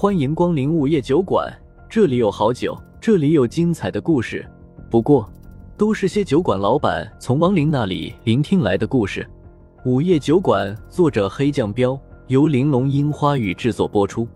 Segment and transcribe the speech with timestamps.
[0.00, 1.54] 欢迎光临午夜酒馆，
[1.86, 4.50] 这里有好酒，这里有精彩的故事。
[4.90, 5.30] 不过，
[5.76, 9.28] 都是些酒馆老板从亡灵那里聆听来的故事。
[9.84, 14.26] 午夜酒馆，作者黑酱标，由玲珑樱花雨制作播出。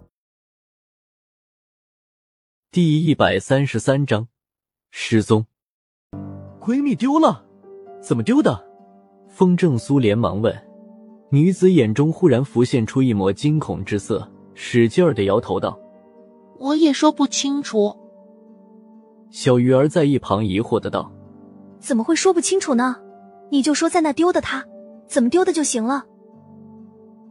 [2.70, 4.28] 第一百三十三章，
[4.90, 5.46] 失踪。
[6.60, 7.42] 闺蜜丢了，
[8.02, 8.62] 怎么丢的？
[9.30, 10.54] 风正苏连忙问。
[11.30, 15.78] 女子眼中忽然浮现出一抹惊恐之色，使劲儿的摇头道
[16.58, 17.94] ：“我也说不清楚。”
[19.30, 21.10] 小鱼儿在一旁疑惑的道
[21.80, 22.96] ：“怎么会说不清楚呢？
[23.50, 24.64] 你就说在那丢的他，
[25.06, 26.04] 怎么丢的就行了。”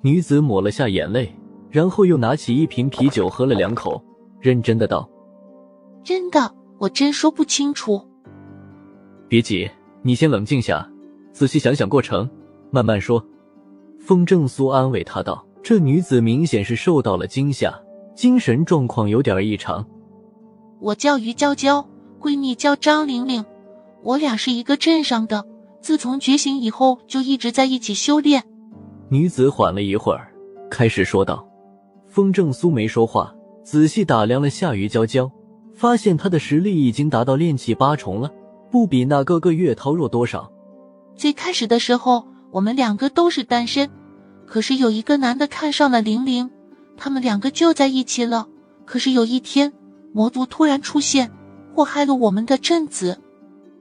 [0.04, 1.34] 女子抹了下眼泪，
[1.70, 4.04] 然后又拿起一瓶啤酒喝了两口，
[4.40, 5.10] 认真的道
[6.04, 8.06] ：“真的，我真说不清楚。”
[9.30, 9.70] 别急，
[10.02, 10.88] 你先冷静下，
[11.32, 12.30] 仔细想想过程，
[12.70, 13.26] 慢慢说。
[14.00, 17.74] 风正苏安慰他道：“这女子明显是受到了惊吓，
[18.14, 19.86] 精神状况有点异常。”
[20.82, 21.88] 我叫于娇娇，
[22.20, 23.46] 闺蜜叫张玲玲，
[24.04, 25.46] 我俩是一个镇上的，
[25.82, 28.44] 自从觉醒以后就一直在一起修炼。
[29.08, 30.34] 女子缓了一会儿，
[30.70, 31.48] 开始说道
[32.08, 33.34] ：“风正苏没说话，
[33.64, 35.32] 仔细打量了下于娇娇，
[35.74, 38.30] 发现她的实力已经达到炼气八重了。”
[38.70, 40.52] 不比那个个月涛弱多少。
[41.16, 43.88] 最开始的时候，我们两个都是单身，
[44.54, 46.52] 可是有一个男的看上了玲玲，
[46.96, 48.48] 他们两个就在一起了。
[48.86, 49.74] 可是有一天，
[50.14, 51.32] 魔族突然出现，
[51.74, 53.20] 祸害了我们的镇子。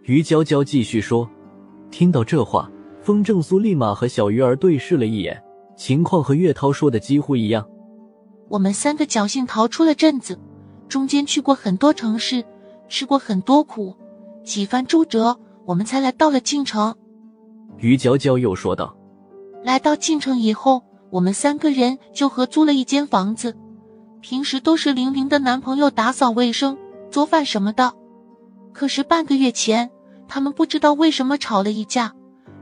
[0.04, 1.28] 于娇娇继续说。
[1.90, 2.70] 听到这话，
[3.02, 5.38] 风正苏立马和小鱼儿对视了一眼，
[5.76, 7.68] 情况和岳涛说的几乎一样。
[8.48, 10.40] 我们三个侥幸逃出了镇子，
[10.88, 12.42] 中间去过很多城市，
[12.88, 13.94] 吃过很多苦。
[14.42, 16.96] 几番周折，我们才来到了京城。
[17.76, 18.96] 于娇娇又说道
[19.64, 23.56] ：“来到晋城以后，我们三个人就合租了一间房子，
[24.20, 26.76] 平时都是玲玲的男朋友打扫卫生、
[27.10, 27.92] 做饭什么的。
[28.72, 29.90] 可是半个月前，
[30.26, 32.12] 他们不知道为什么吵了一架，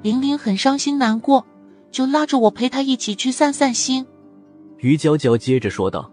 [0.02, 1.46] 玲玲很伤心难过，
[1.90, 4.06] 就拉着我陪她一起去散散心。”
[4.78, 6.10] 于娇娇接着说道：“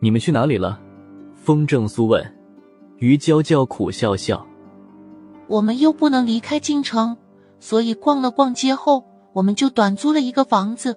[0.00, 0.80] 你们去哪里了？”
[1.36, 2.24] 风正苏问。
[2.98, 4.46] 于娇娇苦笑笑。
[5.46, 7.16] 我们又不能离开京城，
[7.60, 9.04] 所以逛了逛街后，
[9.34, 10.96] 我们就短租了一个房子。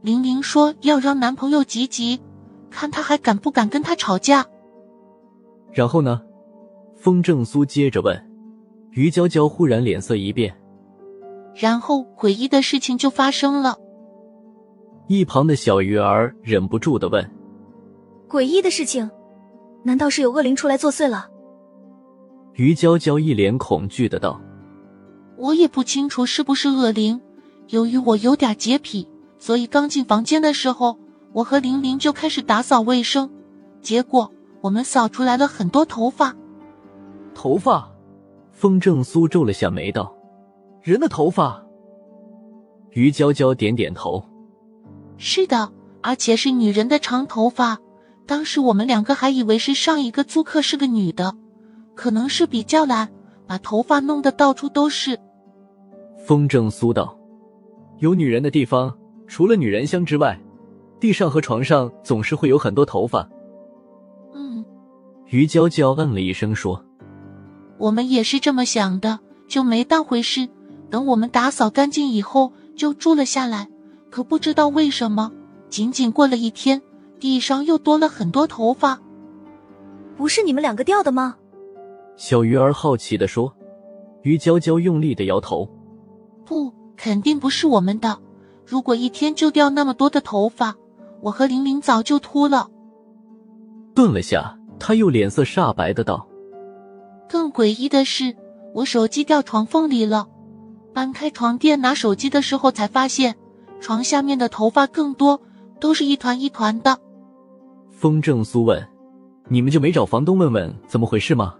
[0.00, 2.20] 玲玲说要让男朋友吉吉，
[2.70, 4.46] 看他还敢不敢跟她吵架。
[5.72, 6.22] 然后呢？
[6.96, 8.30] 风正苏接着问。
[8.92, 10.56] 于娇娇忽然脸色一变。
[11.54, 13.76] 然后诡异的事情就发生了。
[15.08, 17.28] 一旁的小鱼儿忍不住的问
[18.28, 19.10] ：“诡异的事情？
[19.82, 21.28] 难道是有恶灵出来作祟了？”
[22.54, 24.40] 于娇娇一脸恐惧的道
[25.36, 27.20] ：“我也不清楚是不是恶灵。
[27.68, 29.08] 由于我有点洁癖，
[29.38, 30.98] 所以刚进房间的时候，
[31.32, 33.30] 我和玲玲就开始打扫卫生。
[33.80, 34.30] 结果
[34.60, 36.34] 我们扫出来了很多头发。
[37.34, 37.90] 头发？”
[38.52, 40.14] 风正苏皱了下眉道
[40.82, 41.64] ：“人的头发？”
[42.92, 44.24] 于娇娇点点头
[45.18, 47.78] ：“是的，而且是女人的长头发。
[48.26, 51.34] 当时我们两个还以为是上一个租客是个女的。”
[51.96, 53.08] 可能是比较懒，
[53.46, 55.16] 把头发弄得到处都是。
[56.26, 57.16] 风正苏道
[58.04, 58.94] ：“有女人的地方，
[59.26, 60.38] 除了女人香之外，
[61.00, 63.26] 地上和床上总是会有很多头发。”
[64.34, 64.62] 嗯，
[65.30, 66.84] 于娇娇嗯了一声说
[67.80, 70.46] ：“我们也是这么想的，就没当回事。
[70.90, 73.70] 等我们打扫干净以后，就住了下来。
[74.10, 75.32] 可不知道为什么，
[75.70, 76.82] 仅仅过了一天，
[77.18, 79.00] 地上又多了很多头发。
[80.14, 81.36] 不是你们两个掉的吗？”
[82.16, 83.50] 小鱼儿好奇的说
[84.22, 85.72] ：“于娇娇用力的摇头，不，
[87.04, 88.18] 肯定不是我们的。
[88.64, 90.74] 如果一天就掉那么多的头发，
[91.20, 92.70] 我和玲玲早就秃了。”
[93.94, 96.26] 顿了下，他又脸色煞白的道
[97.28, 98.34] ：“更诡异的是，
[98.72, 100.28] 我手机掉床缝里了。
[100.94, 103.36] 搬开床垫拿手机的时候，才发现
[103.80, 105.42] 床下面的头发更多，
[105.78, 106.98] 都是一团一团的。”
[107.92, 108.82] 风正苏问
[109.48, 111.54] ：“你们就没找房东问问怎么回事吗？”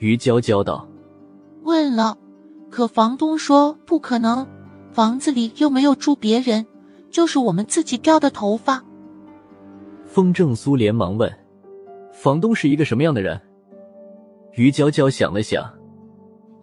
[0.00, 0.88] 于娇娇道
[1.62, 2.16] ：“问了，
[2.70, 4.46] 可房东说不可能，
[4.92, 6.64] 房子里又没有住别人，
[7.10, 8.82] 就是我们自己掉的头发。”
[10.06, 11.30] 风正苏连忙问
[12.12, 13.40] ：“房东是一个什么样的人？”
[14.54, 15.72] 于娇娇想了想：“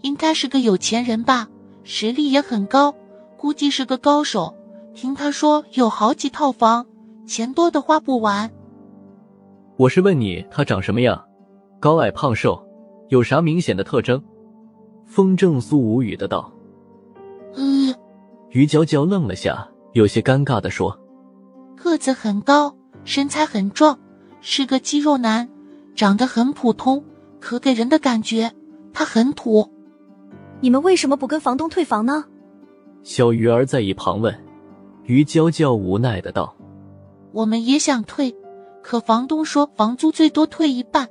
[0.02, 1.48] 应该是个有钱人吧，
[1.84, 2.94] 实力也很高，
[3.38, 4.54] 估计是个高手。
[4.94, 6.86] 听他说有好几套房，
[7.28, 8.52] 钱多的花不完。”
[9.78, 11.24] 我是问你，他长什么样？
[11.80, 12.62] 高矮胖瘦？
[13.10, 14.22] 有啥明显的特征？
[15.08, 16.52] 风正苏无语的道。
[17.56, 17.96] 嗯，
[18.52, 21.00] 于娇娇愣了下，有些尴尬的说
[21.76, 23.98] ：“个子很高，身材很壮，
[24.42, 25.50] 是个肌肉男，
[25.96, 27.04] 长得很普通，
[27.40, 28.52] 可给人的感觉
[28.94, 29.72] 他很土。
[30.60, 32.26] 你们为什么不跟房东退房呢？
[33.02, 34.38] 小鱼儿在一旁问。
[35.06, 36.54] 于娇娇无奈的道
[37.32, 38.36] ：“我们也想退，
[38.84, 41.08] 可房东说房租最多退一半，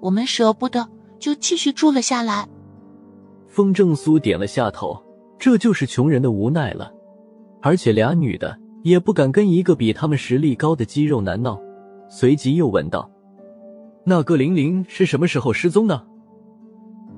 [0.00, 0.86] 我们舍不得，
[1.18, 2.46] 就继续住了下来。”
[3.50, 4.96] 风正苏点了下头，
[5.36, 6.90] 这就是穷人的无奈了。
[7.60, 11.60] 而且俩女的也不敢跟一个比他们实力高的肌肉男闹，
[12.08, 13.10] 随即又问道
[14.06, 16.06] ：“那个玲玲是什么时候失踪的？”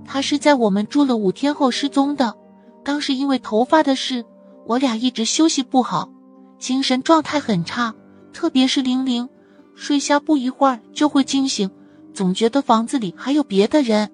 [0.06, 2.34] 她是在我们住了五天后失踪的，
[2.82, 4.24] 当时因为头发的事，
[4.66, 6.10] 我俩一直休息不好，
[6.58, 7.94] 精神状态很差，
[8.32, 9.28] 特别是玲玲，
[9.74, 11.70] 睡下不一会儿就会惊醒，
[12.14, 14.10] 总觉得房子里还有别的人。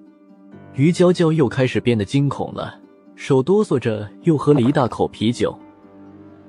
[0.75, 2.79] 于娇娇又开始变得惊恐了，
[3.17, 5.57] 手哆嗦着又喝了一大口啤酒。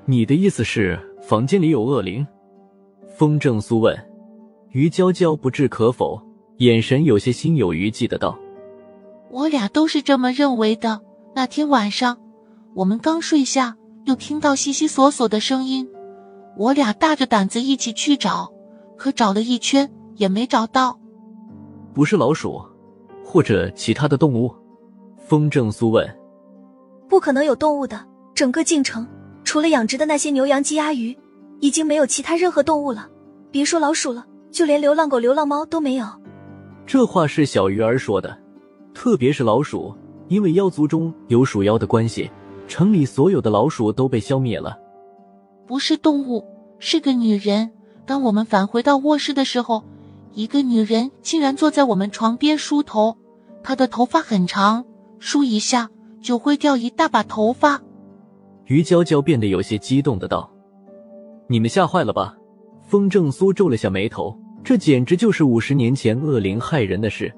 [0.04, 2.26] 你的意思是房间里有恶灵？
[3.16, 3.96] 风正苏问。
[4.70, 6.20] 于娇娇不置可否，
[6.58, 8.38] 眼神有些心有余悸的道。
[9.30, 11.00] 我俩都是这么认为的。
[11.34, 12.18] 那天晚上，
[12.74, 15.88] 我们刚睡下，又听到悉悉索索的声音，
[16.56, 18.52] 我俩大着胆子一起去找，
[18.96, 21.00] 可找了一圈也没找到。
[21.92, 22.62] 不是老鼠，
[23.30, 24.52] 或者其他的动物？
[25.16, 26.04] 风正苏问。
[27.08, 28.04] 不可能有动物的，
[28.34, 29.06] 整个晋城
[29.44, 31.16] 除了养殖的那些牛羊鸡鸭鱼，
[31.60, 33.08] 已经没有其他任何动物了。
[33.52, 36.04] 别说老鼠了，就连流浪狗、流浪猫都没有。
[36.84, 38.36] 这话是小鱼儿说的。
[38.92, 39.94] 特别是老鼠，
[40.26, 42.28] 因为妖族中有鼠妖的关系，
[42.66, 44.76] 城里所有的老鼠都被消灭了。
[45.68, 46.44] 不是动物，
[46.80, 47.70] 是个女人。
[48.04, 49.84] 当我们返回到卧室的时候，
[50.32, 53.16] 一个女人竟然坐在我们床边梳头，
[53.62, 54.84] 她的头发很长，
[55.18, 55.90] 梳一下
[56.20, 57.80] 就会掉一大把头发。
[58.66, 60.50] 于娇娇变得有些激动的道
[61.48, 62.36] ：“你们吓坏了吧？”
[62.86, 67.32] 风正苏皱了下眉头，这简直就是五十年前恶灵害人的事。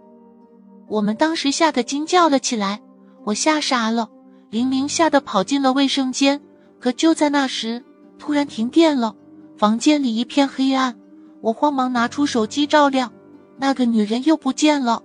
[0.89, 2.81] 我们当时吓得惊叫了起来，
[3.25, 4.09] 我吓傻了，
[4.51, 6.41] 玲玲吓得跑进了卫生间。
[6.79, 7.85] 可就在那时，
[8.19, 9.15] 突然停电了，
[9.57, 10.97] 房间里一片黑暗。
[11.41, 13.13] 我慌忙拿出手机照亮，
[13.59, 15.03] 那个女人又不见了。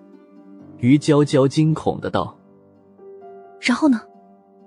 [0.79, 2.37] 于娇娇惊恐的道
[3.59, 4.01] ：“然后呢？”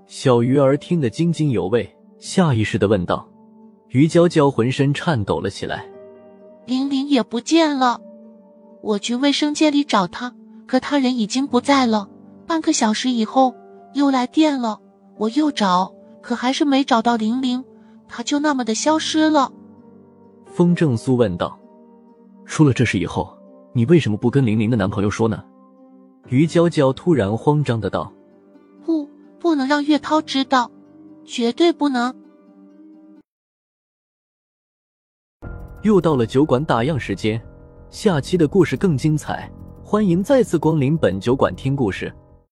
[0.06, 3.28] 小鱼儿听得津津有味，下意识的问道。
[3.88, 5.86] 于娇娇浑身颤抖了起来
[6.66, 8.00] ：“玲玲也不见了，
[8.82, 10.34] 我去卫生间里找她。”
[10.66, 12.08] 可她人已经不在了。
[12.46, 13.54] 半个小时以后，
[13.92, 14.78] 又来电了。
[15.16, 15.92] 我又找，
[16.22, 17.64] 可还是没找到玲玲，
[18.06, 19.50] 她就那么的消失了。
[20.46, 21.58] 风正苏问道
[22.46, 23.36] ：“出了这事以后，
[23.72, 25.42] 你为什么不跟玲玲的男朋友说呢？”
[26.28, 28.12] 于娇娇突然慌张的道
[28.84, 29.08] ：“不，
[29.38, 30.70] 不能让岳涛知道，
[31.24, 32.14] 绝对不能。”
[35.82, 37.40] 又到了酒馆打烊时间，
[37.88, 39.50] 下期的故事更精彩。
[39.82, 42.12] 欢迎再次光临本酒馆听故事。